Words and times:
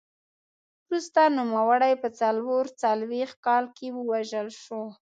وروسته 0.87 1.21
نوموړی 1.37 1.93
په 2.01 2.07
څلور 2.19 2.63
څلوېښت 2.81 3.37
کال 3.45 3.65
کې 3.77 3.87
ووژل 3.97 4.47
شو 4.63 4.83